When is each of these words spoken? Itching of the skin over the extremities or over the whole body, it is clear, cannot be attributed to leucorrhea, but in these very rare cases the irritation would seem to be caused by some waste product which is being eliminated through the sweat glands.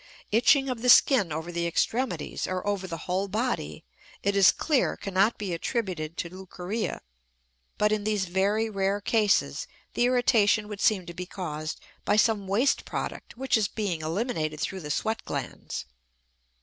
Itching 0.31 0.67
of 0.67 0.81
the 0.81 0.89
skin 0.89 1.31
over 1.31 1.51
the 1.51 1.67
extremities 1.67 2.47
or 2.47 2.65
over 2.65 2.87
the 2.87 3.05
whole 3.05 3.27
body, 3.27 3.83
it 4.23 4.35
is 4.35 4.51
clear, 4.51 4.97
cannot 4.97 5.37
be 5.37 5.53
attributed 5.53 6.17
to 6.17 6.27
leucorrhea, 6.29 7.03
but 7.77 7.91
in 7.91 8.03
these 8.03 8.25
very 8.25 8.67
rare 8.67 8.99
cases 8.99 9.67
the 9.93 10.05
irritation 10.05 10.67
would 10.69 10.81
seem 10.81 11.05
to 11.05 11.13
be 11.13 11.27
caused 11.27 11.79
by 12.03 12.15
some 12.15 12.47
waste 12.47 12.83
product 12.83 13.37
which 13.37 13.55
is 13.55 13.67
being 13.67 14.01
eliminated 14.01 14.59
through 14.59 14.79
the 14.79 14.89
sweat 14.89 15.23
glands. 15.23 15.85